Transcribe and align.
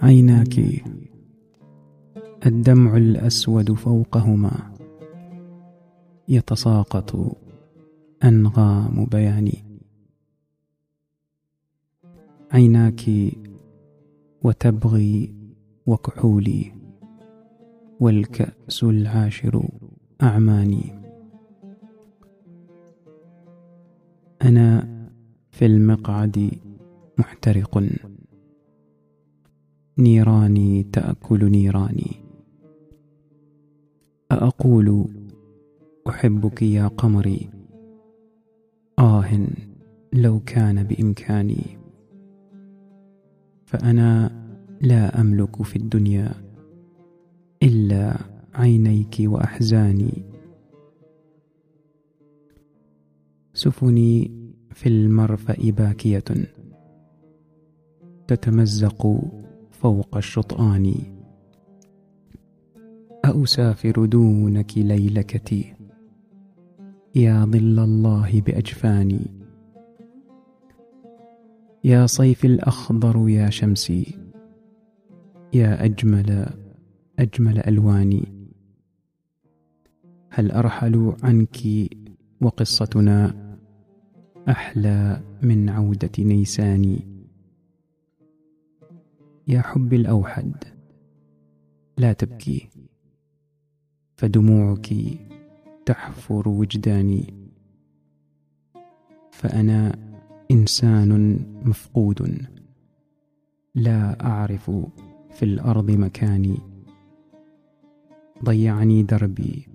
عيناك. 0.00 0.84
الدمع 2.46 2.96
الأسود 2.96 3.72
فوقهما. 3.72 4.72
يتساقط 6.28 7.36
أنغام 8.24 9.04
بياني. 9.04 9.64
عيناك 12.52 13.02
وتبغي 14.42 15.34
وكحولي. 15.86 16.72
والكأس 18.00 18.84
العاشر 18.84 19.68
أعماني. 20.22 20.92
أنا 24.42 24.88
في 25.50 25.66
المقعد 25.66 26.65
محترق. 27.18 27.82
نيراني 29.98 30.82
تأكل 30.82 31.50
نيراني. 31.50 32.16
أأقول 34.32 35.08
أحبك 36.08 36.62
يا 36.62 36.88
قمري. 36.88 37.50
آه 38.98 39.46
لو 40.12 40.40
كان 40.46 40.82
بإمكاني. 40.82 41.78
فأنا 43.66 44.30
لا 44.80 45.20
أملك 45.20 45.62
في 45.62 45.76
الدنيا 45.76 46.34
إلا 47.62 48.18
عينيك 48.54 49.16
وأحزاني. 49.20 50.22
سفني 53.54 54.30
في 54.70 54.88
المرفأ 54.88 55.70
باكية. 55.70 56.24
تتمزق 58.28 59.20
فوق 59.70 60.16
الشطآن. 60.16 60.94
أأسافر 63.24 64.04
دونك 64.04 64.78
ليلكتي. 64.78 65.74
يا 67.14 67.44
ظل 67.44 67.78
الله 67.78 68.40
بأجفاني. 68.40 69.30
يا 71.84 72.06
صيف 72.06 72.44
الأخضر 72.44 73.28
يا 73.28 73.50
شمسي. 73.50 74.18
يا 75.52 75.84
أجمل 75.84 76.46
أجمل 77.18 77.58
ألواني. 77.58 78.32
هل 80.30 80.50
أرحل 80.50 81.12
عنك 81.22 81.56
وقصتنا؟ 82.40 83.34
أحلى 84.48 85.22
من 85.42 85.68
عودة 85.68 86.10
نيساني. 86.18 87.15
يا 89.48 89.60
حب 89.62 89.92
الأوحد 89.92 90.54
لا 91.98 92.12
تبكي 92.12 92.68
فدموعك 94.16 94.94
تحفر 95.86 96.48
وجداني 96.48 97.34
فأنا 99.30 99.98
إنسان 100.50 101.40
مفقود 101.64 102.46
لا 103.74 104.26
أعرف 104.26 104.70
في 105.30 105.42
الأرض 105.42 105.90
مكاني. 105.90 106.58
ضيعني 108.44 109.02
دربي 109.02 109.68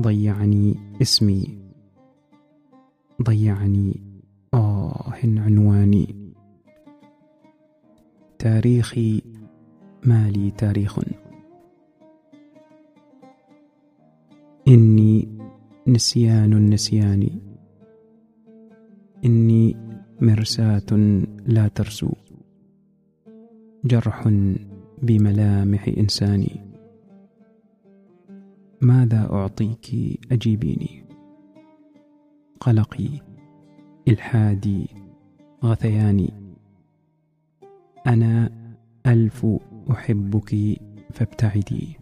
ضيعني 0.00 0.74
اسمي 1.02 1.58
ضيعني 3.22 4.00
آه 4.54 5.12
عنواني. 5.38 6.19
تاريخي 8.40 9.22
ما 10.04 10.30
لي 10.30 10.50
تاريخ. 10.50 10.98
إني 14.68 15.28
نسيان 15.86 16.52
النسيان. 16.52 17.40
إني 19.24 19.76
مرساة 20.20 20.90
لا 21.46 21.68
ترسو. 21.68 22.12
جرح 23.84 24.28
بملامح 25.02 25.88
إنساني 25.98 26.60
ماذا 28.80 29.28
أعطيك 29.32 29.86
أجيبيني؟ 30.32 31.04
قلقي 32.60 33.08
إلحادي 34.08 34.86
غثياني. 35.64 36.39
أنا 38.06 38.50
ألف 39.06 39.46
أحبك 39.90 40.80
فابتعدي. 41.12 41.96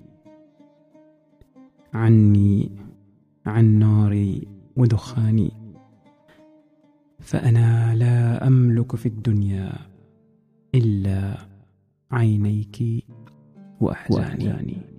عني 1.94 2.70
عن 3.46 3.64
ناري 3.78 4.48
ودخاني. 4.76 5.52
فأنا 7.20 7.94
لا 7.94 8.46
أملك 8.46 8.96
في 8.96 9.06
الدنيا 9.06 9.72
إلا 10.74 11.46
عينيك 12.10 13.04
وأحزاني. 13.80 14.97